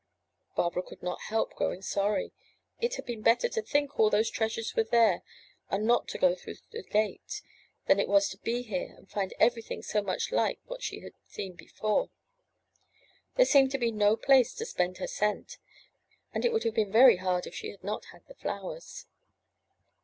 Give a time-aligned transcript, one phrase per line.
[0.55, 2.31] Barbara could not help growing sorry;
[2.79, 5.21] it had been better to think all those treasures were there
[5.69, 7.43] and not to go through the gate,
[7.85, 11.13] than it was to be here and find everything so much like what she had
[11.27, 12.09] seen before.
[13.35, 15.59] There seemed to be no place to spend her cent,
[16.33, 19.05] and it would have been very hard if she had not had the flowers.